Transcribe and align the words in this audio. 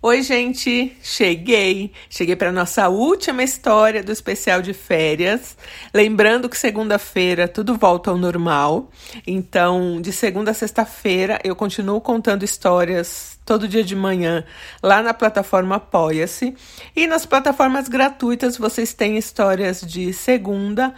Oi, 0.00 0.22
gente, 0.22 0.96
cheguei. 1.02 1.92
Cheguei 2.08 2.36
para 2.36 2.52
nossa 2.52 2.88
última 2.88 3.42
história 3.42 4.00
do 4.00 4.12
especial 4.12 4.62
de 4.62 4.72
férias. 4.72 5.58
Lembrando 5.92 6.48
que 6.48 6.56
segunda-feira 6.56 7.48
tudo 7.48 7.76
volta 7.76 8.08
ao 8.08 8.16
normal. 8.16 8.92
Então, 9.26 10.00
de 10.00 10.12
segunda 10.12 10.52
a 10.52 10.54
sexta-feira, 10.54 11.40
eu 11.42 11.56
continuo 11.56 12.00
contando 12.00 12.44
histórias 12.44 13.40
todo 13.44 13.66
dia 13.66 13.82
de 13.82 13.96
manhã 13.96 14.44
lá 14.80 15.02
na 15.02 15.12
plataforma 15.12 15.74
Apoia-se. 15.74 16.54
E 16.94 17.08
nas 17.08 17.26
plataformas 17.26 17.88
gratuitas 17.88 18.56
vocês 18.56 18.94
têm 18.94 19.18
histórias 19.18 19.80
de 19.80 20.12
segunda, 20.12 20.94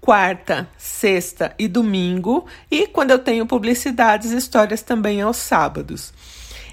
quarta, 0.00 0.68
sexta 0.78 1.52
e 1.58 1.66
domingo. 1.66 2.46
E 2.70 2.86
quando 2.86 3.10
eu 3.10 3.18
tenho 3.18 3.46
publicidades, 3.46 4.30
histórias 4.30 4.80
também 4.80 5.20
aos 5.20 5.38
sábados. 5.38 6.14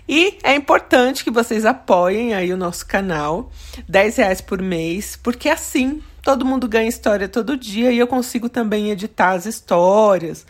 E 0.07 0.37
é 0.43 0.55
importante 0.55 1.23
que 1.23 1.31
vocês 1.31 1.65
apoiem 1.65 2.33
aí 2.33 2.51
o 2.51 2.57
nosso 2.57 2.85
canal, 2.85 3.51
10 3.87 4.17
reais 4.17 4.41
por 4.41 4.61
mês, 4.61 5.15
porque 5.15 5.47
assim 5.47 6.01
todo 6.21 6.45
mundo 6.45 6.67
ganha 6.67 6.87
história 6.87 7.27
todo 7.27 7.57
dia 7.57 7.91
e 7.91 7.97
eu 7.97 8.07
consigo 8.07 8.47
também 8.47 8.91
editar 8.91 9.31
as 9.31 9.45
histórias, 9.45 10.45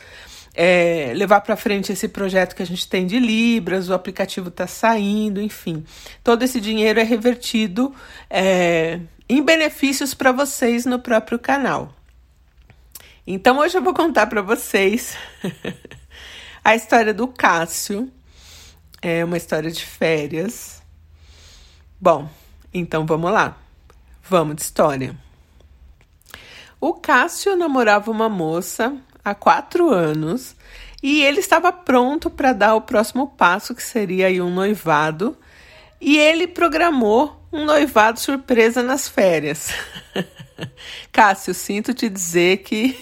é, 0.54 1.14
levar 1.16 1.42
para 1.42 1.56
frente 1.56 1.92
esse 1.92 2.08
projeto 2.08 2.56
que 2.56 2.62
a 2.62 2.66
gente 2.66 2.88
tem 2.88 3.06
de 3.06 3.20
Libras, 3.20 3.90
o 3.90 3.94
aplicativo 3.94 4.50
está 4.50 4.68
saindo, 4.68 5.42
enfim. 5.42 5.86
Todo 6.24 6.44
esse 6.44 6.60
dinheiro 6.60 7.00
é 7.00 7.04
revertido 7.04 7.94
é, 8.30 9.00
em 9.30 9.42
benefícios 9.42 10.14
para 10.14 10.32
vocês 10.32 10.86
no 10.86 11.00
próprio 11.00 11.40
canal. 11.40 11.94
Então 13.26 13.60
hoje 13.60 13.78
eu 13.78 13.82
vou 13.82 13.94
contar 13.94 14.28
para 14.28 14.42
vocês 14.42 15.16
a 16.64 16.76
história 16.76 17.14
do 17.14 17.28
Cássio 17.28 18.12
é 19.02 19.26
uma 19.26 19.38
história 19.38 19.72
de 19.72 19.84
férias. 19.84 20.82
Bom, 22.00 22.30
então 22.74 23.06
vamos 23.06 23.32
lá. 23.32 23.58
Vamos 24.30 24.56
de 24.56 24.62
história. 24.62 25.16
O 26.80 26.94
Cássio 26.94 27.56
namorava 27.56 28.12
uma 28.12 28.30
moça 28.30 28.96
há 29.24 29.36
quatro 29.36 29.90
anos 29.90 30.56
e 31.02 31.24
ele 31.24 31.40
estava 31.40 31.72
pronto 31.72 32.30
para 32.30 32.54
dar 32.54 32.76
o 32.76 32.82
próximo 32.82 33.28
passo, 33.28 33.74
que 33.74 33.84
seria 33.84 34.28
aí 34.28 34.42
um 34.42 34.54
noivado. 34.54 35.38
E 36.00 36.18
ele 36.18 36.48
programou 36.48 37.40
um 37.52 37.66
noivado 37.66 38.20
surpresa 38.20 38.82
nas 38.82 39.08
férias. 39.08 39.72
Cássio, 41.12 41.54
sinto 41.54 41.94
te 41.94 42.10
dizer 42.10 42.58
que 42.58 42.96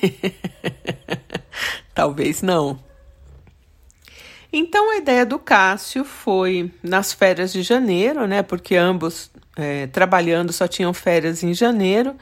talvez 1.94 2.42
não. 2.42 2.80
Então 4.52 4.92
a 4.92 4.98
ideia 4.98 5.26
do 5.26 5.38
Cássio 5.38 6.04
foi 6.04 6.72
nas 6.82 7.14
férias 7.14 7.54
de 7.54 7.62
janeiro, 7.62 8.26
né? 8.26 8.42
Porque 8.42 8.76
ambos 8.76 9.30
é, 9.56 9.88
trabalhando 9.88 10.52
só 10.52 10.68
tinham 10.68 10.94
férias 10.94 11.44
em 11.44 11.54
janeiro, 11.54 12.16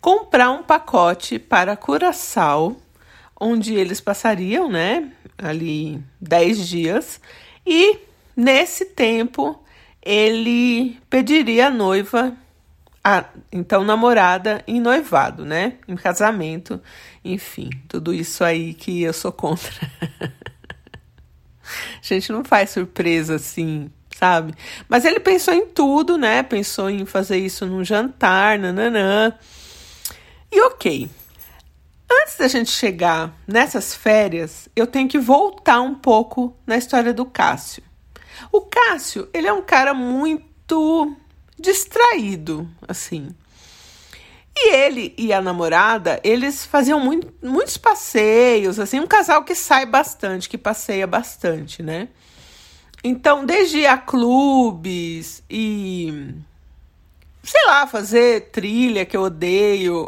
comprar 0.00 0.50
um 0.50 0.62
pacote 0.62 1.38
para 1.38 1.76
Curaçao, 1.76 2.76
onde 3.38 3.74
eles 3.74 4.00
passariam, 4.00 4.68
né? 4.68 5.10
Ali 5.38 6.02
10 6.20 6.68
dias, 6.68 7.20
e 7.66 7.98
nesse 8.36 8.86
tempo 8.86 9.62
ele 10.02 10.98
pediria 11.08 11.68
a 11.68 11.70
noiva, 11.70 12.34
a, 13.02 13.24
então 13.50 13.84
namorada, 13.84 14.62
em 14.66 14.80
noivado, 14.80 15.46
né? 15.46 15.74
Em 15.88 15.96
casamento, 15.96 16.80
enfim, 17.24 17.70
tudo 17.88 18.12
isso 18.12 18.44
aí 18.44 18.74
que 18.74 19.02
eu 19.02 19.14
sou 19.14 19.32
contra. 19.32 19.72
A 22.02 22.06
gente 22.06 22.32
não 22.32 22.44
faz 22.44 22.70
surpresa 22.70 23.36
assim, 23.36 23.90
sabe? 24.16 24.54
Mas 24.88 25.04
ele 25.04 25.20
pensou 25.20 25.54
em 25.54 25.66
tudo, 25.66 26.16
né? 26.16 26.42
Pensou 26.42 26.90
em 26.90 27.04
fazer 27.04 27.38
isso 27.38 27.66
num 27.66 27.84
jantar, 27.84 28.58
nananã. 28.58 29.32
E 30.50 30.60
ok. 30.62 31.10
Antes 32.10 32.36
da 32.36 32.48
gente 32.48 32.70
chegar 32.70 33.32
nessas 33.46 33.94
férias, 33.94 34.68
eu 34.74 34.86
tenho 34.86 35.08
que 35.08 35.18
voltar 35.18 35.80
um 35.80 35.94
pouco 35.94 36.56
na 36.66 36.76
história 36.76 37.14
do 37.14 37.24
Cássio. 37.24 37.84
O 38.50 38.62
Cássio, 38.62 39.28
ele 39.32 39.46
é 39.46 39.52
um 39.52 39.62
cara 39.62 39.94
muito 39.94 41.16
distraído, 41.58 42.68
assim. 42.88 43.28
E 44.62 44.74
ele 44.74 45.14
e 45.16 45.32
a 45.32 45.40
namorada, 45.40 46.20
eles 46.22 46.66
faziam 46.66 47.00
muito, 47.00 47.32
muitos 47.42 47.78
passeios, 47.78 48.78
assim, 48.78 49.00
um 49.00 49.06
casal 49.06 49.42
que 49.42 49.54
sai 49.54 49.86
bastante, 49.86 50.48
que 50.50 50.58
passeia 50.58 51.06
bastante, 51.06 51.82
né? 51.82 52.08
Então, 53.02 53.46
desde 53.46 53.86
a 53.86 53.96
clubes 53.96 55.42
e 55.48 56.34
sei 57.42 57.66
lá, 57.66 57.86
fazer 57.86 58.50
trilha 58.50 59.06
que 59.06 59.16
eu 59.16 59.22
odeio, 59.22 60.06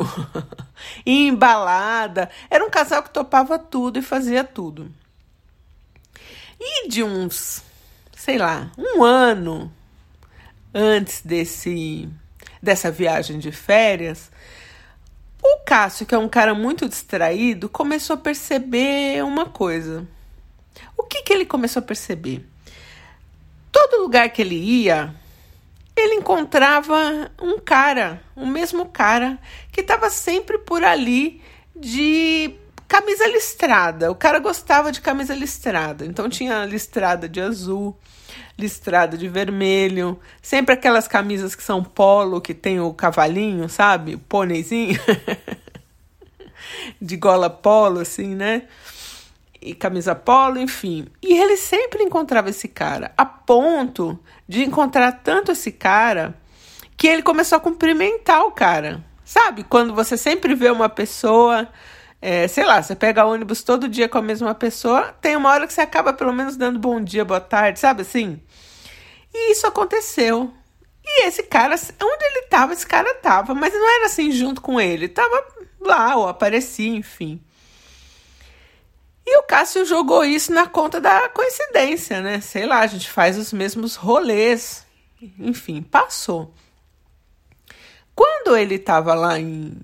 ir 1.07 1.29
em 1.29 1.35
balada, 1.35 2.31
era 2.51 2.65
um 2.65 2.71
casal 2.71 3.03
que 3.03 3.11
topava 3.11 3.59
tudo 3.59 3.99
e 3.99 4.03
fazia 4.03 4.45
tudo. 4.45 4.93
E 6.61 6.89
de 6.89 7.03
uns, 7.03 7.63
sei 8.15 8.39
lá, 8.39 8.71
um 8.77 9.03
ano 9.03 9.73
antes 10.75 11.23
desse 11.23 12.09
dessa 12.63 12.91
viagem 12.91 13.39
de 13.39 13.51
férias, 13.51 14.31
o 15.43 15.59
Cássio, 15.65 16.07
que 16.07 16.15
é 16.15 16.19
um 16.19 16.29
cara 16.29 16.55
muito 16.55 16.89
distraído, 16.89 17.69
começou 17.69 18.15
a 18.15 18.19
perceber 18.19 19.25
uma 19.25 19.47
coisa. 19.47 20.07
O 20.97 21.03
que, 21.03 21.23
que 21.23 21.33
ele 21.33 21.45
começou 21.45 21.81
a 21.81 21.85
perceber? 21.85 22.47
Todo 23.73 24.03
lugar 24.03 24.31
que 24.31 24.41
ele 24.41 24.55
ia, 24.55 25.13
ele 25.97 26.15
encontrava 26.15 27.31
um 27.41 27.59
cara, 27.59 28.23
o 28.37 28.47
mesmo 28.47 28.87
cara, 28.87 29.39
que 29.73 29.81
estava 29.81 30.09
sempre 30.11 30.59
por 30.59 30.85
ali 30.85 31.43
de 31.75 32.55
camisa 32.87 33.27
listrada. 33.27 34.13
O 34.13 34.15
cara 34.15 34.39
gostava 34.39 34.93
de 34.93 35.01
camisa 35.01 35.35
listrada, 35.35 36.07
então 36.07 36.29
tinha 36.29 36.65
listrada 36.65 37.29
de 37.29 37.41
azul, 37.41 37.97
listrada 38.63 39.19
de 39.19 39.29
vermelho, 39.29 40.19
sempre 40.41 40.75
aquelas 40.75 41.09
camisas 41.09 41.55
que 41.55 41.63
são 41.63 41.83
polo, 41.83 42.41
que 42.41 42.55
tem 42.55 42.81
o 42.81 42.95
cavalinho, 42.95 43.69
sabe? 43.69 44.15
O 44.15 44.19
pôneizinho. 44.21 44.99
de 47.01 47.17
gola 47.17 47.51
polo, 47.51 48.01
assim, 48.01 48.35
né? 48.35 48.63
E 49.61 49.75
camisa 49.75 50.15
polo, 50.15 50.59
enfim. 50.59 51.07
E 51.21 51.37
ele 51.37 51.57
sempre 51.57 52.05
encontrava 52.05 52.51
esse 52.51 52.69
cara, 52.69 53.13
a 53.17 53.25
ponto 53.25 54.19
de 54.49 54.63
encontrar 54.63 55.13
tanto 55.25 55.53
esse 55.53 55.73
cara 55.73 56.35
que 56.97 57.09
ele 57.09 57.23
começou 57.23 57.57
a 57.57 57.61
cumprimentar 57.61 58.43
o 58.45 58.53
cara. 58.53 59.05
Sabe? 59.25 59.65
Quando 59.65 59.95
você 59.95 60.17
sempre 60.17 60.55
vê 60.55 60.71
uma 60.71 60.89
pessoa 60.89 61.69
é, 62.23 62.47
sei 62.47 62.65
lá, 62.65 62.81
você 62.81 62.95
pega 62.95 63.27
ônibus 63.27 63.65
todo 63.65 63.89
dia 63.89 64.09
com 64.09 64.17
a 64.17 64.23
mesma 64.23 64.55
pessoa, 64.55 65.13
tem 65.21 65.35
uma 65.35 65.51
hora 65.51 65.67
que 65.67 65.73
você 65.73 65.81
acaba 65.81 66.13
pelo 66.13 66.33
menos 66.33 66.57
dando 66.57 66.79
bom 66.79 67.03
dia, 67.03 67.25
boa 67.25 67.41
tarde, 67.41 67.81
sabe 67.81 68.03
assim? 68.03 68.41
E 69.35 69.51
isso 69.51 69.67
aconteceu. 69.67 70.55
E 71.05 71.27
esse 71.27 71.43
cara, 71.43 71.75
onde 71.75 72.25
ele 72.25 72.43
tava, 72.43 72.73
esse 72.73 72.87
cara 72.87 73.13
tava, 73.17 73.55
mas 73.55 73.75
não 73.75 73.97
era 73.97 74.07
assim 74.07 74.31
junto 74.31 74.61
com 74.61 74.81
ele, 74.81 75.09
tava 75.09 75.45
lá, 75.81 76.15
ou 76.15 76.29
aparecia, 76.29 76.95
enfim. 76.95 77.43
E 79.27 79.39
o 79.39 79.43
Cássio 79.43 79.85
jogou 79.85 80.25
isso 80.25 80.53
na 80.53 80.69
conta 80.69 81.01
da 81.01 81.29
coincidência, 81.29 82.21
né? 82.21 82.41
Sei 82.41 82.67
lá, 82.67 82.81
a 82.81 82.87
gente 82.87 83.11
faz 83.11 83.37
os 83.37 83.53
mesmos 83.53 83.97
rolês. 83.97 84.87
Enfim, 85.41 85.83
passou. 85.83 86.55
Quando 88.15 88.57
ele 88.57 88.79
tava 88.79 89.13
lá 89.15 89.41
em, 89.41 89.77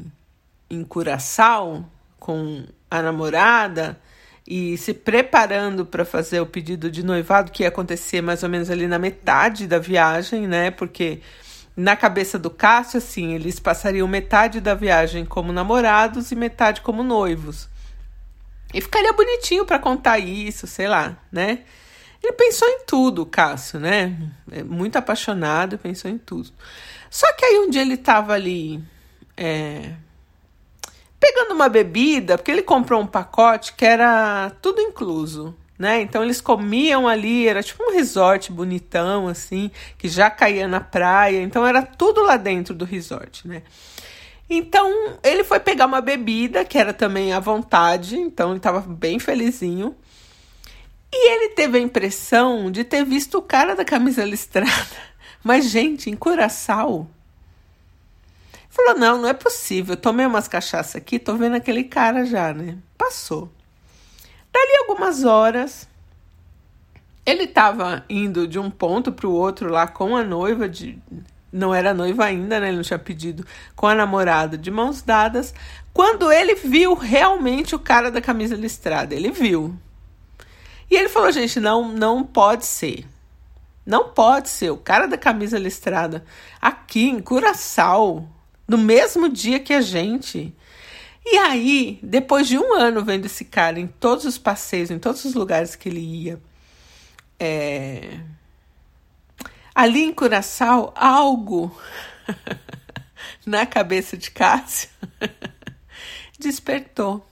em 0.70 0.84
Curaçao, 0.84 1.84
com 2.28 2.62
a 2.90 3.00
namorada 3.00 3.98
e 4.46 4.76
se 4.76 4.92
preparando 4.92 5.86
para 5.86 6.04
fazer 6.04 6.40
o 6.42 6.46
pedido 6.46 6.90
de 6.90 7.02
noivado, 7.02 7.50
que 7.50 7.62
ia 7.62 7.70
acontecer 7.70 8.20
mais 8.20 8.42
ou 8.42 8.50
menos 8.50 8.68
ali 8.68 8.86
na 8.86 8.98
metade 8.98 9.66
da 9.66 9.78
viagem, 9.78 10.46
né? 10.46 10.70
Porque 10.70 11.22
na 11.74 11.96
cabeça 11.96 12.38
do 12.38 12.50
Cássio, 12.50 12.98
assim, 12.98 13.32
eles 13.32 13.58
passariam 13.58 14.06
metade 14.06 14.60
da 14.60 14.74
viagem 14.74 15.24
como 15.24 15.54
namorados 15.54 16.30
e 16.30 16.36
metade 16.36 16.82
como 16.82 17.02
noivos. 17.02 17.66
E 18.74 18.82
ficaria 18.82 19.14
bonitinho 19.14 19.64
para 19.64 19.78
contar 19.78 20.18
isso, 20.18 20.66
sei 20.66 20.86
lá, 20.86 21.16
né? 21.32 21.60
Ele 22.22 22.34
pensou 22.34 22.68
em 22.68 22.84
tudo, 22.86 23.24
Cássio, 23.24 23.80
né? 23.80 24.14
É 24.50 24.62
muito 24.62 24.96
apaixonado, 24.96 25.78
pensou 25.78 26.10
em 26.10 26.18
tudo. 26.18 26.50
Só 27.08 27.32
que 27.32 27.42
aí 27.46 27.58
um 27.60 27.70
dia 27.70 27.80
ele 27.80 27.94
estava 27.94 28.34
ali 28.34 28.84
é, 29.34 29.94
pegando 31.18 31.54
uma 31.54 31.68
bebida, 31.68 32.36
porque 32.36 32.50
ele 32.50 32.62
comprou 32.62 33.00
um 33.00 33.06
pacote 33.06 33.74
que 33.74 33.84
era 33.84 34.50
tudo 34.62 34.80
incluso, 34.80 35.54
né? 35.78 36.00
Então 36.00 36.22
eles 36.22 36.40
comiam 36.40 37.08
ali, 37.08 37.48
era 37.48 37.62
tipo 37.62 37.82
um 37.82 37.92
resort 37.92 38.52
bonitão 38.52 39.28
assim, 39.28 39.70
que 39.96 40.08
já 40.08 40.30
caía 40.30 40.68
na 40.68 40.80
praia, 40.80 41.42
então 41.42 41.66
era 41.66 41.82
tudo 41.82 42.22
lá 42.22 42.36
dentro 42.36 42.74
do 42.74 42.84
resort, 42.84 43.46
né? 43.46 43.62
Então 44.48 45.18
ele 45.22 45.44
foi 45.44 45.60
pegar 45.60 45.86
uma 45.86 46.00
bebida 46.00 46.64
que 46.64 46.78
era 46.78 46.92
também 46.92 47.32
à 47.32 47.40
vontade, 47.40 48.16
então 48.16 48.50
ele 48.50 48.58
estava 48.58 48.80
bem 48.80 49.18
felizinho. 49.18 49.94
E 51.12 51.32
ele 51.32 51.54
teve 51.54 51.78
a 51.78 51.80
impressão 51.80 52.70
de 52.70 52.84
ter 52.84 53.04
visto 53.04 53.38
o 53.38 53.42
cara 53.42 53.74
da 53.74 53.84
camisa 53.84 54.24
listrada 54.24 55.08
Mas, 55.42 55.70
gente, 55.70 56.10
em 56.10 56.16
Curaçao. 56.16 57.08
Falou: 58.78 58.96
não, 58.96 59.22
não 59.22 59.28
é 59.28 59.34
possível. 59.34 59.94
Eu 59.94 60.00
tomei 60.00 60.24
umas 60.24 60.46
cachaças 60.46 60.94
aqui, 60.94 61.18
tô 61.18 61.34
vendo 61.34 61.56
aquele 61.56 61.82
cara 61.82 62.24
já, 62.24 62.54
né? 62.54 62.78
Passou. 62.96 63.50
Dali 64.52 64.76
algumas 64.78 65.24
horas, 65.24 65.88
ele 67.26 67.42
estava 67.42 68.04
indo 68.08 68.46
de 68.46 68.56
um 68.56 68.70
ponto 68.70 69.10
para 69.10 69.26
o 69.26 69.32
outro 69.32 69.68
lá 69.68 69.88
com 69.88 70.16
a 70.16 70.22
noiva 70.22 70.68
de 70.68 70.96
não 71.52 71.74
era 71.74 71.92
noiva 71.92 72.26
ainda, 72.26 72.60
né? 72.60 72.68
Ele 72.68 72.76
não 72.76 72.84
tinha 72.84 72.98
pedido 72.98 73.44
com 73.74 73.86
a 73.86 73.94
namorada 73.94 74.56
de 74.56 74.70
mãos 74.70 75.02
dadas. 75.02 75.52
Quando 75.92 76.30
ele 76.30 76.54
viu 76.54 76.94
realmente 76.94 77.74
o 77.74 77.80
cara 77.80 78.12
da 78.12 78.20
camisa 78.20 78.54
listrada, 78.54 79.12
ele 79.12 79.32
viu. 79.32 79.74
E 80.88 80.94
ele 80.94 81.08
falou: 81.08 81.32
gente, 81.32 81.58
não, 81.58 81.90
não 81.90 82.22
pode 82.22 82.64
ser. 82.64 83.04
Não 83.84 84.10
pode 84.10 84.50
ser. 84.50 84.70
O 84.70 84.76
cara 84.76 85.06
da 85.08 85.18
camisa 85.18 85.58
listrada 85.58 86.24
aqui 86.60 87.08
em 87.08 87.18
Curaçao, 87.18 88.28
no 88.68 88.76
mesmo 88.76 89.30
dia 89.30 89.58
que 89.58 89.72
a 89.72 89.80
gente. 89.80 90.54
E 91.24 91.38
aí, 91.38 91.98
depois 92.02 92.46
de 92.46 92.58
um 92.58 92.74
ano 92.74 93.02
vendo 93.02 93.24
esse 93.24 93.46
cara 93.46 93.80
em 93.80 93.86
todos 93.86 94.26
os 94.26 94.36
passeios, 94.36 94.90
em 94.90 94.98
todos 94.98 95.24
os 95.24 95.34
lugares 95.34 95.74
que 95.74 95.88
ele 95.88 96.00
ia, 96.00 96.40
é... 97.40 98.20
ali 99.74 100.04
em 100.04 100.12
Curaçao, 100.12 100.92
algo 100.94 101.74
na 103.44 103.64
cabeça 103.64 104.16
de 104.16 104.30
Cássio 104.30 104.90
despertou, 106.38 107.26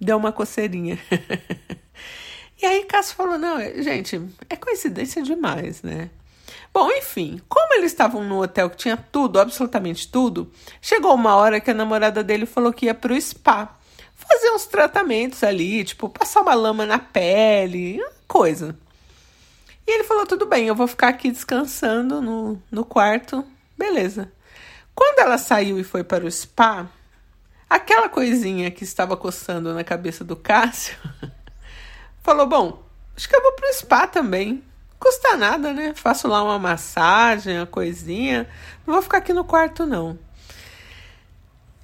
deu 0.00 0.16
uma 0.16 0.32
coceirinha. 0.32 0.98
e 2.60 2.66
aí 2.66 2.84
Cássio 2.84 3.16
falou: 3.16 3.38
não, 3.38 3.58
gente, 3.82 4.20
é 4.48 4.56
coincidência 4.56 5.22
demais, 5.22 5.82
né? 5.82 6.10
Bom, 6.72 6.90
enfim, 6.92 7.40
como 7.48 7.74
eles 7.74 7.90
estavam 7.90 8.22
no 8.22 8.42
hotel 8.42 8.70
que 8.70 8.76
tinha 8.76 8.96
tudo, 8.96 9.40
absolutamente 9.40 10.08
tudo, 10.08 10.50
chegou 10.80 11.14
uma 11.14 11.34
hora 11.34 11.60
que 11.60 11.70
a 11.70 11.74
namorada 11.74 12.22
dele 12.22 12.46
falou 12.46 12.72
que 12.72 12.86
ia 12.86 12.94
pro 12.94 13.20
spa 13.20 13.76
fazer 14.14 14.50
uns 14.52 14.66
tratamentos 14.66 15.42
ali, 15.42 15.82
tipo, 15.82 16.08
passar 16.08 16.42
uma 16.42 16.54
lama 16.54 16.86
na 16.86 16.98
pele, 16.98 18.00
coisa. 18.28 18.78
E 19.86 19.92
ele 19.92 20.04
falou: 20.04 20.26
tudo 20.26 20.46
bem, 20.46 20.66
eu 20.66 20.74
vou 20.74 20.86
ficar 20.86 21.08
aqui 21.08 21.30
descansando 21.30 22.20
no, 22.20 22.62
no 22.70 22.84
quarto. 22.84 23.44
Beleza. 23.76 24.30
Quando 24.94 25.18
ela 25.18 25.38
saiu 25.38 25.78
e 25.78 25.84
foi 25.84 26.04
para 26.04 26.24
o 26.24 26.30
spa, 26.30 26.88
aquela 27.68 28.08
coisinha 28.08 28.70
que 28.70 28.84
estava 28.84 29.16
coçando 29.16 29.74
na 29.74 29.82
cabeça 29.82 30.22
do 30.22 30.36
Cássio 30.36 30.96
falou: 32.22 32.46
Bom, 32.46 32.82
acho 33.16 33.28
que 33.28 33.34
eu 33.34 33.42
vou 33.42 33.52
para 33.52 33.70
o 33.70 33.74
spa 33.74 34.06
também. 34.06 34.62
Custa 35.00 35.36
nada, 35.36 35.72
né? 35.72 35.92
Faço 35.96 36.28
lá 36.28 36.44
uma 36.44 36.58
massagem, 36.58 37.56
uma 37.56 37.66
coisinha. 37.66 38.46
Não 38.86 38.94
vou 38.94 39.02
ficar 39.02 39.18
aqui 39.18 39.32
no 39.32 39.42
quarto, 39.42 39.84
não. 39.84 40.16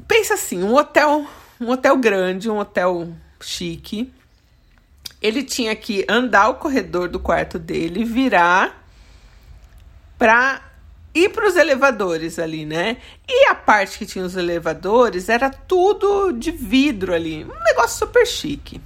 Pensa 0.07 0.35
assim: 0.35 0.63
um 0.63 0.77
hotel, 0.77 1.27
um 1.61 1.71
hotel 1.71 1.97
grande, 1.97 2.49
um 2.49 2.59
hotel 2.59 3.09
chique 3.41 4.13
ele 5.21 5.43
tinha 5.43 5.75
que 5.75 6.05
andar 6.09 6.49
o 6.49 6.55
corredor 6.55 7.09
do 7.09 7.19
quarto 7.19 7.59
dele, 7.59 8.05
virar 8.05 8.85
para 10.19 10.63
ir 11.15 11.31
para 11.31 11.49
os 11.49 11.57
elevadores 11.57 12.39
ali, 12.39 12.65
né? 12.65 12.99
E 13.29 13.49
a 13.49 13.55
parte 13.55 13.99
que 13.99 14.07
tinha 14.07 14.25
os 14.25 14.37
elevadores 14.37 15.29
era 15.29 15.51
tudo 15.51 16.33
de 16.33 16.51
vidro 16.51 17.15
ali, 17.15 17.45
um 17.45 17.65
negócio 17.65 17.99
super 17.99 18.27
chique. 18.27 18.81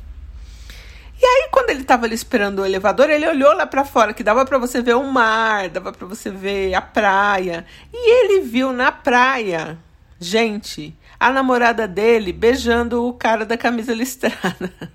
E 1.21 1.25
aí 1.25 1.49
quando 1.53 1.69
ele 1.71 1.83
estava 1.83 2.07
ali 2.07 2.15
esperando 2.15 2.61
o 2.61 2.65
elevador, 2.65 3.11
ele 3.11 3.29
olhou 3.29 3.53
lá 3.55 3.67
para 3.67 3.85
fora 3.85 4.15
que 4.15 4.23
dava 4.23 4.47
para 4.47 4.57
você 4.57 4.81
ver 4.81 4.97
o 4.97 5.05
mar, 5.05 5.69
dava 5.69 5.93
para 5.93 6.07
você 6.07 6.31
ver 6.31 6.73
a 6.75 6.81
praia, 6.81 7.67
e 7.93 8.11
ele 8.11 8.41
viu 8.41 8.73
na 8.73 8.91
praia, 8.91 9.79
gente, 10.19 10.97
a 11.19 11.31
namorada 11.31 11.87
dele 11.87 12.33
beijando 12.33 13.07
o 13.07 13.13
cara 13.13 13.45
da 13.45 13.59
camisa 13.59 13.93
listrada. 13.93 14.73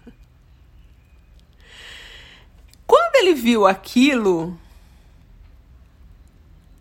Quando 2.88 3.16
ele 3.18 3.36
viu 3.36 3.68
aquilo, 3.68 4.58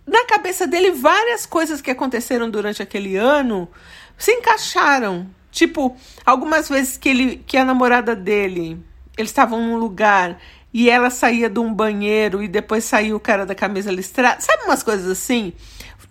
na 0.06 0.24
cabeça 0.24 0.66
dele, 0.66 0.90
várias 0.90 1.44
coisas 1.44 1.82
que 1.82 1.90
aconteceram 1.90 2.50
durante 2.50 2.82
aquele 2.82 3.16
ano 3.16 3.68
se 4.16 4.32
encaixaram. 4.32 5.28
Tipo, 5.50 5.96
algumas 6.24 6.68
vezes 6.68 6.96
que, 6.96 7.08
ele, 7.08 7.36
que 7.46 7.56
a 7.56 7.64
namorada 7.64 8.16
dele, 8.16 8.82
eles 9.16 9.30
estavam 9.30 9.60
num 9.60 9.76
lugar 9.76 10.38
e 10.72 10.90
ela 10.90 11.08
saía 11.08 11.48
de 11.48 11.60
um 11.60 11.72
banheiro 11.72 12.42
e 12.42 12.48
depois 12.48 12.84
saiu 12.84 13.16
o 13.16 13.20
cara 13.20 13.46
da 13.46 13.54
camisa 13.54 13.92
listrada. 13.92 14.40
Sabe 14.40 14.64
umas 14.64 14.82
coisas 14.82 15.08
assim? 15.08 15.52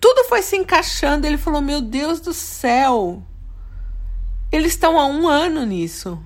Tudo 0.00 0.24
foi 0.28 0.42
se 0.42 0.56
encaixando. 0.56 1.26
Ele 1.26 1.38
falou: 1.38 1.60
Meu 1.60 1.80
Deus 1.80 2.20
do 2.20 2.34
céu, 2.34 3.22
eles 4.52 4.72
estão 4.72 4.98
há 4.98 5.06
um 5.06 5.28
ano 5.28 5.64
nisso. 5.64 6.22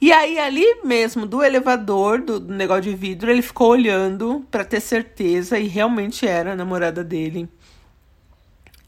E 0.00 0.10
aí, 0.10 0.38
ali 0.38 0.64
mesmo, 0.82 1.26
do 1.26 1.42
elevador, 1.42 2.22
do, 2.22 2.40
do 2.40 2.54
negócio 2.54 2.84
de 2.84 2.94
vidro, 2.94 3.30
ele 3.30 3.42
ficou 3.42 3.68
olhando 3.68 4.46
para 4.50 4.64
ter 4.64 4.80
certeza 4.80 5.58
e 5.58 5.68
realmente 5.68 6.26
era 6.26 6.52
a 6.52 6.56
namorada 6.56 7.04
dele. 7.04 7.46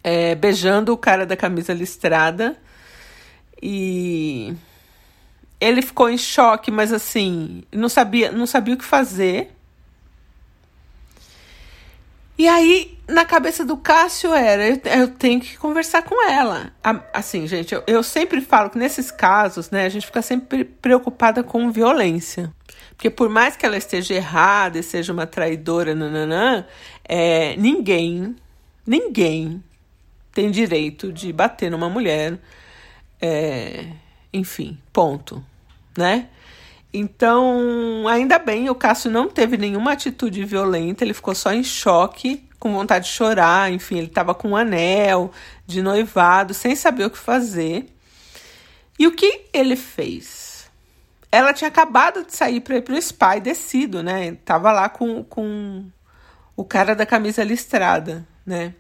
É, 0.03 0.35
beijando 0.35 0.93
o 0.93 0.97
cara 0.97 1.27
da 1.27 1.37
camisa 1.37 1.75
listrada. 1.75 2.57
E 3.61 4.55
ele 5.63 5.81
ficou 5.81 6.11
em 6.11 6.19
choque, 6.19 6.71
mas 6.71 6.93
assim, 6.93 7.63
não 7.71 7.89
sabia, 7.89 8.33
não 8.33 8.47
sabia 8.47 8.75
o 8.75 8.79
que 8.79 8.85
fazer. 8.85 9.53
E 12.37 12.49
aí, 12.49 12.99
na 13.07 13.25
cabeça 13.25 13.65
do 13.65 13.77
Cássio 13.77 14.35
era, 14.35 14.67
eu, 14.67 14.81
eu 15.01 15.09
tenho 15.09 15.41
que 15.41 15.57
conversar 15.57 16.03
com 16.03 16.29
ela. 16.29 16.73
Assim, 17.13 17.47
gente, 17.47 17.73
eu, 17.73 17.85
eu, 17.87 18.03
sempre 18.03 18.41
falo 18.41 18.71
que 18.71 18.79
nesses 18.79 19.13
casos, 19.13 19.71
né, 19.71 19.85
a 19.85 19.89
gente 19.89 20.07
fica 20.07 20.21
sempre 20.21 20.65
preocupada 20.65 21.45
com 21.45 21.71
violência. 21.71 22.53
Porque 22.91 23.11
por 23.11 23.29
mais 23.29 23.57
que 23.57 23.65
ela 23.65 23.77
esteja 23.77 24.15
errada 24.15 24.79
e 24.79 24.83
seja 24.83 25.13
uma 25.13 25.27
traidora, 25.27 25.95
nananã, 25.95 26.67
é, 27.05 27.55
ninguém, 27.57 28.35
ninguém 28.85 29.63
tem 30.33 30.51
direito 30.51 31.13
de 31.13 31.33
bater 31.33 31.71
numa 31.71 31.89
mulher. 31.89 32.39
É, 33.21 33.87
enfim, 34.33 34.79
ponto, 34.93 35.45
né? 35.97 36.29
Então, 36.93 38.07
ainda 38.07 38.39
bem, 38.39 38.69
o 38.69 38.75
Cássio 38.75 39.11
não 39.11 39.29
teve 39.29 39.57
nenhuma 39.57 39.93
atitude 39.93 40.45
violenta, 40.45 41.03
ele 41.03 41.15
ficou 41.15 41.35
só 41.35 41.53
em 41.53 41.65
choque, 41.65 42.47
com 42.59 42.73
vontade 42.73 43.07
de 43.07 43.13
chorar, 43.13 43.73
enfim, 43.73 43.99
ele 43.99 44.07
estava 44.07 44.35
com 44.35 44.51
um 44.51 44.57
anel 44.57 45.33
de 45.67 45.83
noivado, 45.83 46.53
sem 46.53 46.77
saber 46.77 47.07
o 47.07 47.11
que 47.11 47.19
fazer. 47.19 47.89
E 48.99 49.07
o 49.07 49.13
que 49.13 49.47
ele 49.53 49.75
fez? 49.75 50.71
Ela 51.31 51.55
tinha 51.55 51.69
acabado 51.69 52.25
de 52.25 52.35
sair 52.35 52.61
para 52.61 52.77
ir 52.77 52.83
para 52.83 52.95
o 52.95 53.01
spa 53.01 53.37
e 53.37 53.41
descido, 53.41 54.03
né? 54.03 54.37
Tava 54.45 54.71
lá 54.71 54.89
com, 54.89 55.25
com 55.25 55.87
o 56.55 56.65
cara 56.65 56.95
da 56.95 57.07
camisa 57.07 57.43
listrada, 57.43 58.27
né? 58.45 58.75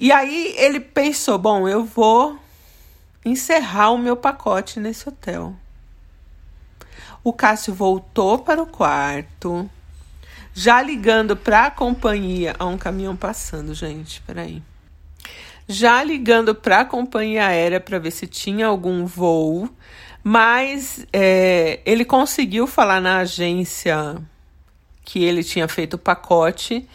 E 0.00 0.10
aí 0.10 0.54
ele 0.56 0.80
pensou: 0.80 1.38
bom, 1.38 1.68
eu 1.68 1.84
vou 1.84 2.38
encerrar 3.24 3.90
o 3.90 3.98
meu 3.98 4.16
pacote 4.16 4.80
nesse 4.80 5.06
hotel. 5.06 5.54
O 7.22 7.32
Cássio 7.32 7.74
voltou 7.74 8.38
para 8.38 8.62
o 8.62 8.66
quarto, 8.66 9.68
já 10.54 10.80
ligando 10.82 11.36
para 11.36 11.66
a 11.66 11.70
companhia. 11.70 12.54
Há 12.58 12.66
um 12.66 12.78
caminhão 12.78 13.16
passando, 13.16 13.74
gente, 13.74 14.20
peraí. 14.22 14.62
Já 15.68 16.02
ligando 16.02 16.54
para 16.54 16.80
a 16.80 16.84
companhia 16.84 17.46
aérea 17.46 17.80
para 17.80 17.98
ver 17.98 18.10
se 18.10 18.26
tinha 18.26 18.66
algum 18.66 19.06
voo, 19.06 19.68
mas 20.22 21.06
é, 21.12 21.80
ele 21.86 22.04
conseguiu 22.04 22.66
falar 22.66 23.00
na 23.00 23.18
agência 23.18 24.16
que 25.04 25.22
ele 25.22 25.44
tinha 25.44 25.68
feito 25.68 25.94
o 25.94 25.98
pacote 25.98 26.88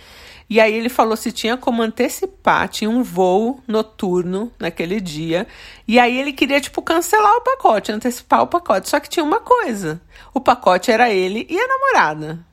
e 0.47 0.59
aí 0.59 0.73
ele 0.75 0.89
falou 0.89 1.17
se 1.17 1.31
tinha 1.31 1.57
como 1.57 1.81
antecipar, 1.81 2.69
tinha 2.69 2.89
um 2.89 3.01
voo 3.01 3.63
noturno 3.67 4.51
naquele 4.59 5.01
dia. 5.01 5.47
E 5.87 5.97
aí 5.99 6.19
ele 6.19 6.31
queria, 6.31 6.61
tipo, 6.61 6.81
cancelar 6.83 7.35
o 7.37 7.41
pacote, 7.41 7.91
antecipar 7.91 8.43
o 8.43 8.47
pacote. 8.47 8.89
Só 8.89 8.99
que 8.99 9.09
tinha 9.09 9.23
uma 9.23 9.39
coisa: 9.39 9.99
o 10.33 10.39
pacote 10.39 10.91
era 10.91 11.09
ele 11.09 11.47
e 11.49 11.59
a 11.59 11.67
namorada. 11.67 12.45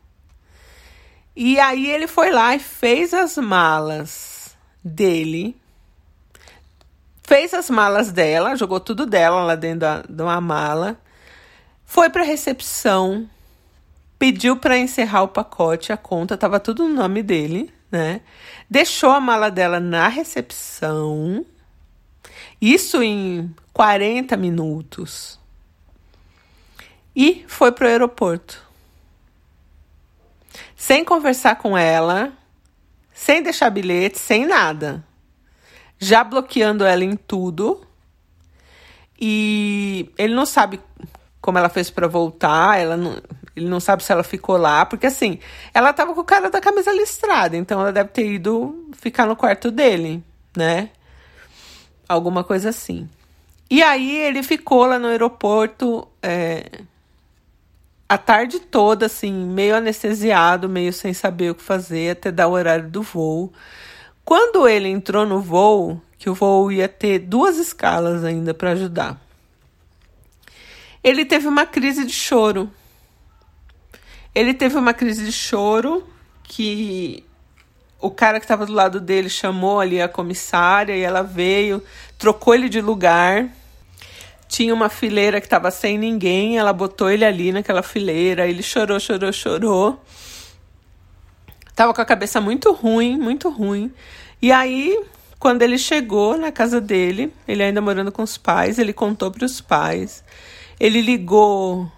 E 1.36 1.60
aí 1.60 1.90
ele 1.90 2.06
foi 2.06 2.30
lá 2.30 2.54
e 2.54 2.58
fez 2.58 3.12
as 3.12 3.36
malas 3.36 4.56
dele. 4.82 5.54
Fez 7.22 7.54
as 7.54 7.70
malas 7.70 8.10
dela, 8.10 8.56
jogou 8.56 8.80
tudo 8.80 9.06
dela 9.06 9.42
lá 9.44 9.54
dentro 9.54 9.80
da, 9.80 10.02
de 10.02 10.22
uma 10.22 10.40
mala. 10.40 10.98
Foi 11.84 12.08
para 12.10 12.22
recepção, 12.22 13.28
pediu 14.18 14.56
para 14.56 14.78
encerrar 14.78 15.22
o 15.22 15.28
pacote, 15.28 15.92
a 15.92 15.96
conta 15.96 16.38
tava 16.38 16.58
tudo 16.58 16.88
no 16.88 16.94
nome 16.94 17.22
dele 17.22 17.72
né? 17.92 18.22
Deixou 18.68 19.10
a 19.10 19.20
mala 19.20 19.50
dela 19.50 19.78
na 19.78 20.08
recepção. 20.08 21.44
Isso 22.58 23.02
em 23.02 23.54
40 23.74 24.34
minutos. 24.36 25.38
E 27.14 27.44
foi 27.46 27.70
pro 27.70 27.86
aeroporto. 27.86 28.66
Sem 30.74 31.04
conversar 31.04 31.56
com 31.56 31.76
ela, 31.76 32.32
sem 33.12 33.42
deixar 33.42 33.68
bilhete, 33.70 34.18
sem 34.18 34.46
nada. 34.46 35.04
Já 35.98 36.24
bloqueando 36.24 36.84
ela 36.84 37.04
em 37.04 37.14
tudo. 37.14 37.86
E 39.20 40.10
ele 40.16 40.34
não 40.34 40.46
sabe 40.46 40.80
como 41.40 41.58
ela 41.58 41.68
fez 41.68 41.90
para 41.90 42.08
voltar, 42.08 42.78
ela 42.78 42.96
não, 42.96 43.20
ele 43.54 43.68
não 43.68 43.80
sabe 43.80 44.02
se 44.02 44.12
ela 44.12 44.22
ficou 44.22 44.56
lá, 44.56 44.84
porque 44.86 45.06
assim, 45.06 45.38
ela 45.72 45.92
tava 45.92 46.14
com 46.14 46.20
o 46.20 46.24
cara 46.24 46.50
da 46.50 46.60
camisa 46.60 46.92
listrada, 46.92 47.56
então 47.56 47.80
ela 47.80 47.92
deve 47.92 48.10
ter 48.10 48.26
ido 48.26 48.88
ficar 48.92 49.26
no 49.26 49.36
quarto 49.36 49.70
dele, 49.70 50.22
né? 50.56 50.90
Alguma 52.08 52.44
coisa 52.44 52.70
assim. 52.70 53.08
E 53.70 53.82
aí 53.82 54.18
ele 54.18 54.42
ficou 54.42 54.86
lá 54.86 54.98
no 54.98 55.08
aeroporto 55.08 56.06
é, 56.22 56.82
a 58.08 58.18
tarde 58.18 58.60
toda, 58.60 59.06
assim, 59.06 59.32
meio 59.32 59.76
anestesiado, 59.76 60.68
meio 60.68 60.92
sem 60.92 61.14
saber 61.14 61.50
o 61.50 61.54
que 61.54 61.62
fazer, 61.62 62.10
até 62.10 62.30
dar 62.30 62.48
o 62.48 62.52
horário 62.52 62.88
do 62.90 63.02
voo. 63.02 63.52
Quando 64.24 64.68
ele 64.68 64.88
entrou 64.88 65.26
no 65.26 65.40
voo, 65.40 66.00
que 66.18 66.28
o 66.28 66.34
voo 66.34 66.70
ia 66.70 66.88
ter 66.88 67.18
duas 67.18 67.56
escalas 67.56 68.24
ainda 68.24 68.52
para 68.52 68.72
ajudar 68.72 69.18
ele 71.02 71.24
teve 71.24 71.48
uma 71.48 71.66
crise 71.66 72.04
de 72.06 72.12
choro. 72.12 72.70
Ele 74.34 74.54
teve 74.54 74.76
uma 74.76 74.94
crise 74.94 75.24
de 75.24 75.32
choro 75.32 76.06
que 76.42 77.24
o 78.00 78.10
cara 78.10 78.40
que 78.40 78.44
estava 78.44 78.64
do 78.66 78.72
lado 78.72 79.00
dele 79.00 79.28
chamou 79.28 79.78
ali 79.78 80.00
a 80.00 80.08
comissária 80.08 80.96
e 80.96 81.02
ela 81.02 81.22
veio, 81.22 81.82
trocou 82.18 82.54
ele 82.54 82.68
de 82.68 82.80
lugar. 82.80 83.48
Tinha 84.48 84.74
uma 84.74 84.88
fileira 84.88 85.40
que 85.40 85.46
estava 85.46 85.70
sem 85.70 85.96
ninguém, 85.96 86.58
ela 86.58 86.72
botou 86.72 87.08
ele 87.08 87.24
ali 87.24 87.52
naquela 87.52 87.82
fileira, 87.82 88.46
ele 88.46 88.62
chorou, 88.62 88.98
chorou, 88.98 89.32
chorou. 89.32 90.02
Tava 91.74 91.94
com 91.94 92.00
a 92.00 92.04
cabeça 92.04 92.40
muito 92.40 92.72
ruim, 92.72 93.16
muito 93.16 93.48
ruim. 93.48 93.92
E 94.40 94.50
aí, 94.50 94.98
quando 95.38 95.62
ele 95.62 95.78
chegou 95.78 96.36
na 96.36 96.50
casa 96.50 96.80
dele, 96.80 97.32
ele 97.46 97.62
ainda 97.62 97.80
morando 97.80 98.12
com 98.12 98.22
os 98.22 98.36
pais, 98.36 98.78
ele 98.78 98.92
contou 98.92 99.30
para 99.30 99.44
os 99.44 99.60
pais. 99.60 100.24
Ele 100.78 101.00
ligou 101.00 101.90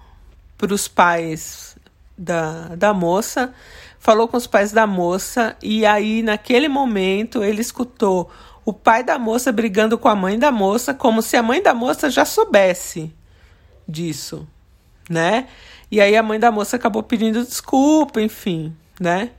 para 0.59 0.73
os 0.73 0.87
pais 0.87 1.74
da, 2.17 2.75
da 2.77 2.95
moça, 2.95 3.55
falou 3.99 4.29
com 4.29 4.37
os 4.37 4.47
pais 4.47 4.73
da 4.73 4.87
moça, 4.87 5.57
e 5.63 5.85
aí, 5.85 6.23
naquele 6.23 6.69
momento, 6.69 7.43
ele 7.43 7.61
escutou 7.61 8.31
o 8.65 8.73
pai 8.73 9.03
da 9.03 9.19
moça 9.19 9.53
brigando 9.53 9.99
com 9.99 10.09
a 10.09 10.17
mãe 10.17 10.39
da 10.39 10.51
moça, 10.51 10.95
como 10.95 11.21
se 11.21 11.37
a 11.37 11.43
mãe 11.43 11.63
da 11.63 11.75
moça 11.75 12.11
já 12.11 12.25
soubesse 12.25 13.13
disso, 13.87 14.49
né? 15.09 15.49
E 15.91 16.01
aí 16.01 16.17
a 16.17 16.23
mãe 16.23 16.41
da 16.41 16.51
moça 16.51 16.77
acabou 16.77 17.03
pedindo 17.03 17.45
desculpa, 17.45 18.21
enfim, 18.21 18.75
né? 18.99 19.31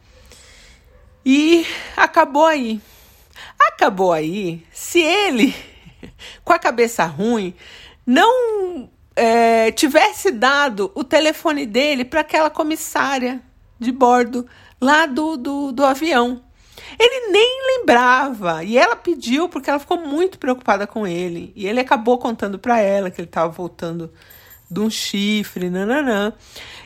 E 1.26 1.66
acabou 1.98 2.46
aí. 2.46 2.80
Acabou 3.60 4.14
aí. 4.14 4.66
Se 4.72 5.00
ele, 5.02 5.56
com 6.46 6.54
a 6.54 6.60
cabeça 6.60 7.04
ruim, 7.06 7.56
não 8.06 8.90
é, 9.16 9.72
tivesse 9.72 10.32
dado 10.32 10.92
o 10.94 11.04
telefone 11.04 11.66
dele 11.66 12.04
para 12.04 12.22
aquela 12.22 12.50
comissária 12.50 13.42
de 13.80 13.92
bordo 13.92 14.46
lá 14.82 15.06
do, 15.06 15.38
do, 15.38 15.72
do 15.72 15.86
avião. 15.86 16.44
Ele 17.00 17.32
nem 17.32 17.80
lembrava 17.80 18.64
e 18.64 18.78
ela 18.78 18.96
pediu 18.96 19.50
porque 19.50 19.70
ela 19.70 19.80
ficou 19.80 19.98
muito 19.98 20.38
preocupada 20.38 20.86
com 20.86 21.08
ele. 21.08 21.52
E 21.56 21.66
ele 21.68 21.80
acabou 21.80 22.18
contando 22.18 22.60
para 22.60 22.80
ela 22.80 23.10
que 23.10 23.20
ele 23.22 23.28
estava 23.28 23.52
voltando 23.52 24.12
de 24.70 24.80
um 24.80 24.90
chifre, 24.90 25.70
nananã. 25.70 26.34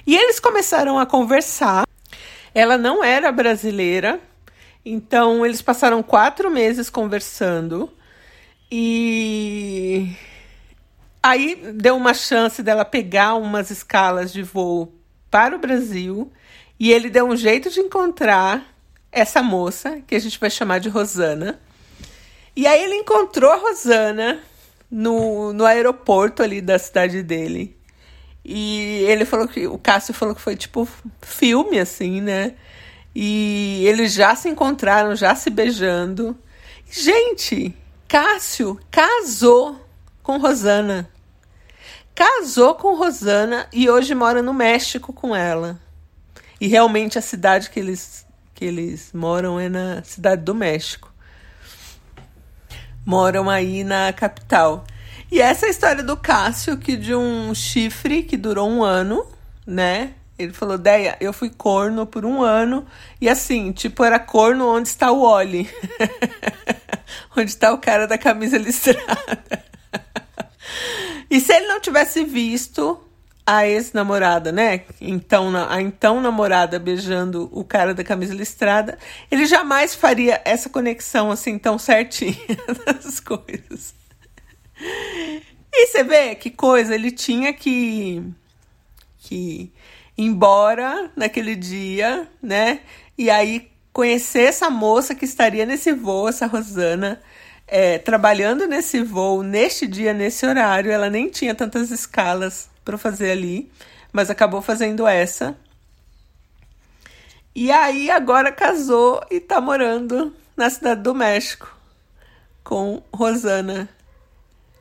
E 0.06 0.16
eles 0.16 0.40
começaram 0.40 1.00
a 1.00 1.06
conversar. 1.06 1.86
Ela 2.54 2.78
não 2.78 3.04
era 3.04 3.32
brasileira, 3.32 4.20
então 4.84 5.46
eles 5.46 5.62
passaram 5.62 6.02
quatro 6.02 6.50
meses 6.50 6.90
conversando. 6.90 7.92
E 8.72 10.16
Aí 11.22 11.56
deu 11.74 11.96
uma 11.96 12.14
chance 12.14 12.64
dela 12.64 12.86
pegar 12.86 13.36
umas 13.36 13.70
escalas 13.70 14.32
de 14.32 14.42
voo 14.42 14.94
para 15.30 15.56
o 15.56 15.60
Brasil 15.60 16.32
e 16.80 16.92
ele 16.92 17.10
deu 17.10 17.28
um 17.28 17.36
jeito 17.36 17.70
de 17.70 17.82
encontrar 17.82 18.66
essa 19.12 19.42
moça, 19.44 20.02
que 20.08 20.16
a 20.16 20.20
gente 20.20 20.40
vai 20.40 20.50
chamar 20.50 20.80
de 20.80 20.88
Rosana. 20.88 21.60
E 22.56 22.66
aí 22.66 22.84
ele 22.84 22.96
encontrou 22.96 23.52
a 23.52 23.58
Rosana 23.58 24.40
no, 24.90 25.52
no 25.52 25.66
aeroporto 25.66 26.42
ali 26.42 26.62
da 26.62 26.80
cidade 26.80 27.22
dele. 27.22 27.76
E 28.44 29.04
ele 29.08 29.26
falou 29.26 29.48
que 29.48 29.68
o 29.68 29.78
Cássio 29.78 30.14
falou 30.14 30.34
que 30.34 30.42
foi 30.42 30.56
tipo 30.56 30.88
filme 31.22 31.80
assim, 31.80 32.22
né? 32.22 32.56
E 33.14 33.84
eles 33.86 34.14
já 34.14 34.36
se 34.36 34.48
encontraram, 34.48 35.16
já 35.16 35.36
se 35.36 35.50
beijando. 35.50 36.38
Gente, 36.90 37.76
Cássio 38.08 38.80
casou 38.90 39.89
com 40.30 40.38
Rosana. 40.38 41.10
Casou 42.14 42.76
com 42.76 42.94
Rosana 42.94 43.68
e 43.74 43.90
hoje 43.90 44.14
mora 44.14 44.44
no 44.44 44.54
México 44.54 45.12
com 45.12 45.36
ela. 45.36 45.80
E 46.62 46.68
realmente 46.68 47.18
a 47.18 47.22
cidade 47.22 47.72
que 47.72 47.80
eles, 47.80 48.28
que 48.54 48.64
eles 48.64 49.10
moram 49.12 49.60
é 49.60 49.68
na 49.68 50.04
cidade 50.04 50.44
do 50.44 50.54
México. 50.54 51.12
Moram 53.04 53.50
aí 53.50 53.84
na 53.84 54.14
capital. 54.14 54.86
E 55.32 55.42
essa 55.42 55.66
é 55.66 55.70
a 55.70 55.72
história 55.72 56.04
do 56.04 56.16
Cássio, 56.16 56.78
que 56.78 56.96
de 56.96 57.16
um 57.16 57.56
chifre 57.56 58.22
que 58.22 58.38
durou 58.38 58.70
um 58.70 58.84
ano, 58.84 59.26
né? 59.66 60.14
Ele 60.38 60.54
falou, 60.54 60.78
Deia, 60.78 61.18
eu 61.20 61.34
fui 61.34 61.50
corno 61.50 62.06
por 62.06 62.24
um 62.24 62.44
ano. 62.44 62.86
E 63.20 63.28
assim, 63.28 63.72
tipo, 63.72 64.04
era 64.04 64.20
corno 64.20 64.68
onde 64.68 64.90
está 64.90 65.12
o 65.12 65.22
Oli. 65.22 65.68
onde 67.36 67.50
está 67.50 67.74
o 67.74 67.80
cara 67.80 68.06
da 68.06 68.16
camisa 68.16 68.60
listrada. 68.60 69.69
E 71.30 71.40
se 71.40 71.54
ele 71.54 71.68
não 71.68 71.80
tivesse 71.80 72.24
visto 72.24 73.00
a 73.46 73.68
ex-namorada, 73.68 74.52
né? 74.52 74.82
Então, 75.02 75.52
a 75.56 75.82
então 75.82 76.22
namorada 76.22 76.78
beijando 76.78 77.50
o 77.52 77.64
cara 77.64 77.96
da 77.96 78.04
camisa 78.04 78.34
listrada, 78.34 78.98
ele 79.32 79.48
jamais 79.48 79.96
faria 79.96 80.40
essa 80.46 80.70
conexão 80.70 81.32
assim 81.32 81.58
tão 81.58 81.80
certinha 81.80 82.38
das 82.86 83.20
coisas. 83.20 83.96
E 85.74 85.88
você 85.88 86.04
vê 86.04 86.36
que 86.36 86.52
coisa, 86.52 86.94
ele 86.94 87.10
tinha 87.10 87.52
que, 87.52 88.24
que 89.18 89.74
ir 90.16 90.26
embora 90.26 91.12
naquele 91.16 91.56
dia, 91.56 92.28
né? 92.42 92.82
E 93.18 93.32
aí 93.32 93.72
conhecer 93.92 94.44
essa 94.44 94.70
moça 94.70 95.16
que 95.16 95.26
estaria 95.26 95.66
nesse 95.66 95.92
voo, 95.92 96.30
essa 96.30 96.46
Rosana, 96.46 97.20
é, 97.70 98.00
trabalhando 98.00 98.68
nesse 98.68 99.04
voo, 99.04 99.44
neste 99.44 99.88
dia, 99.88 100.14
nesse 100.14 100.46
horário, 100.46 100.92
ela 100.92 101.10
nem 101.10 101.30
tinha 101.30 101.54
tantas 101.54 101.92
escalas 101.92 102.70
para 102.84 102.98
fazer 102.98 103.32
ali, 103.32 103.72
mas 104.12 104.30
acabou 104.30 104.62
fazendo 104.62 105.08
essa. 105.08 105.56
E 107.56 107.72
aí 107.72 108.10
agora 108.10 108.52
casou 108.52 109.24
e 109.30 109.40
tá 109.40 109.62
morando 109.62 110.36
na 110.58 110.70
cidade 110.70 111.02
do 111.02 111.14
México 111.14 111.78
com 112.64 113.04
Rosana, 113.14 113.88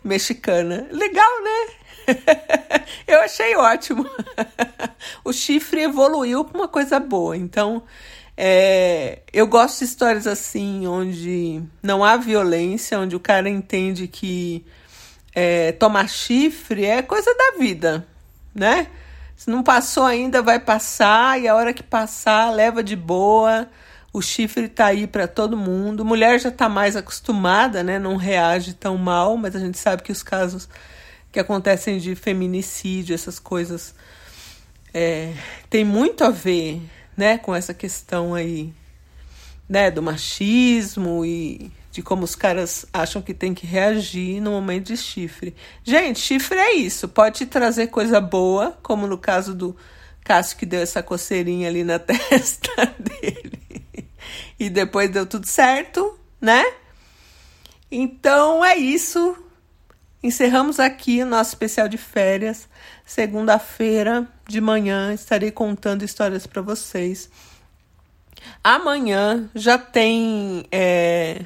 mexicana. 0.02 0.86
Legal, 0.90 1.42
né? 1.42 1.74
Eu 3.06 3.20
achei 3.20 3.54
ótimo. 3.56 4.08
o 5.24 5.32
chifre 5.32 5.82
evoluiu 5.82 6.44
para 6.44 6.58
uma 6.58 6.68
coisa 6.68 6.98
boa. 6.98 7.36
Então, 7.36 7.82
é, 8.40 9.18
eu 9.32 9.48
gosto 9.48 9.80
de 9.80 9.86
histórias 9.86 10.24
assim, 10.24 10.86
onde 10.86 11.60
não 11.82 12.04
há 12.04 12.16
violência, 12.16 12.96
onde 12.96 13.16
o 13.16 13.20
cara 13.20 13.48
entende 13.48 14.06
que 14.06 14.64
é, 15.34 15.72
tomar 15.72 16.08
chifre 16.08 16.84
é 16.84 17.02
coisa 17.02 17.34
da 17.34 17.58
vida, 17.58 18.06
né? 18.54 18.86
Se 19.36 19.50
não 19.50 19.64
passou 19.64 20.04
ainda, 20.04 20.40
vai 20.40 20.60
passar, 20.60 21.40
e 21.40 21.48
a 21.48 21.56
hora 21.56 21.74
que 21.74 21.82
passar, 21.82 22.52
leva 22.52 22.80
de 22.80 22.94
boa. 22.94 23.68
O 24.12 24.22
chifre 24.22 24.68
tá 24.68 24.86
aí 24.86 25.08
para 25.08 25.26
todo 25.26 25.56
mundo. 25.56 26.04
Mulher 26.04 26.38
já 26.38 26.52
tá 26.52 26.68
mais 26.68 26.94
acostumada, 26.94 27.82
né? 27.82 27.98
Não 27.98 28.14
reage 28.14 28.72
tão 28.72 28.96
mal, 28.96 29.36
mas 29.36 29.56
a 29.56 29.58
gente 29.58 29.78
sabe 29.78 30.04
que 30.04 30.12
os 30.12 30.22
casos 30.22 30.68
que 31.32 31.40
acontecem 31.40 31.98
de 31.98 32.14
feminicídio, 32.14 33.16
essas 33.16 33.40
coisas, 33.40 33.96
é, 34.94 35.32
tem 35.68 35.84
muito 35.84 36.22
a 36.22 36.30
ver 36.30 36.80
né, 37.18 37.36
com 37.36 37.52
essa 37.52 37.74
questão 37.74 38.32
aí, 38.32 38.72
né, 39.68 39.90
do 39.90 40.00
machismo 40.00 41.24
e 41.24 41.72
de 41.90 42.00
como 42.00 42.22
os 42.22 42.36
caras 42.36 42.86
acham 42.92 43.20
que 43.20 43.34
tem 43.34 43.52
que 43.52 43.66
reagir 43.66 44.40
no 44.40 44.52
momento 44.52 44.86
de 44.86 44.96
chifre. 44.96 45.52
Gente, 45.82 46.20
chifre 46.20 46.56
é 46.56 46.74
isso, 46.74 47.08
pode 47.08 47.44
trazer 47.46 47.88
coisa 47.88 48.20
boa, 48.20 48.78
como 48.84 49.04
no 49.08 49.18
caso 49.18 49.52
do 49.52 49.76
Cássio 50.22 50.58
que 50.58 50.64
deu 50.64 50.80
essa 50.80 51.02
coceirinha 51.02 51.68
ali 51.68 51.82
na 51.82 51.98
testa 51.98 52.94
dele. 52.96 53.58
E 54.60 54.70
depois 54.70 55.10
deu 55.10 55.26
tudo 55.26 55.46
certo, 55.46 56.16
né? 56.40 56.64
Então 57.90 58.64
é 58.64 58.76
isso. 58.76 59.36
Encerramos 60.20 60.80
aqui 60.80 61.24
nosso 61.24 61.50
especial 61.50 61.88
de 61.88 61.96
férias. 61.96 62.68
Segunda-feira 63.06 64.26
de 64.48 64.60
manhã 64.60 65.14
estarei 65.14 65.52
contando 65.52 66.04
histórias 66.04 66.44
para 66.44 66.60
vocês. 66.60 67.30
Amanhã 68.62 69.48
já 69.54 69.78
tem 69.78 70.66
é, 70.72 71.44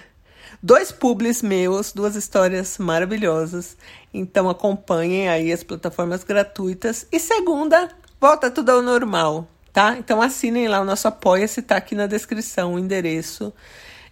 dois 0.62 0.90
publis 0.90 1.42
meus, 1.42 1.92
duas 1.92 2.16
histórias 2.16 2.78
maravilhosas. 2.78 3.76
Então 4.12 4.48
acompanhem 4.48 5.28
aí 5.28 5.52
as 5.52 5.62
plataformas 5.62 6.24
gratuitas. 6.24 7.06
E 7.12 7.20
segunda, 7.20 7.90
volta 8.18 8.50
tudo 8.50 8.70
ao 8.70 8.80
normal, 8.80 9.46
tá? 9.70 9.96
Então 9.98 10.22
assinem 10.22 10.66
lá 10.66 10.80
o 10.80 10.84
nosso 10.84 11.06
Apoia-se, 11.06 11.60
tá 11.60 11.76
aqui 11.76 11.94
na 11.94 12.06
descrição 12.06 12.72
o 12.72 12.78
endereço. 12.78 13.52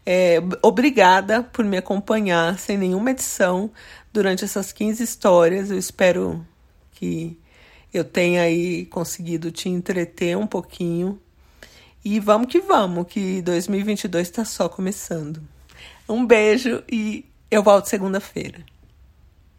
É, 0.04 0.38
obrigada 0.62 1.42
por 1.42 1.64
me 1.64 1.76
acompanhar 1.76 2.58
sem 2.58 2.76
nenhuma 2.76 3.10
edição 3.10 3.70
durante 4.12 4.44
essas 4.44 4.72
15 4.72 5.02
histórias. 5.02 5.70
Eu 5.70 5.78
espero 5.78 6.46
que 6.92 7.38
eu 7.92 8.04
tenha 8.04 8.42
aí 8.42 8.86
conseguido 8.86 9.50
te 9.50 9.68
entreter 9.68 10.36
um 10.36 10.46
pouquinho. 10.46 11.20
E 12.04 12.18
vamos 12.18 12.48
que 12.48 12.60
vamos, 12.60 13.06
que 13.08 13.42
2022 13.42 14.28
está 14.28 14.44
só 14.44 14.68
começando. 14.68 15.42
Um 16.08 16.24
beijo 16.24 16.82
e 16.90 17.26
eu 17.50 17.62
volto 17.62 17.86
segunda-feira. 17.86 18.64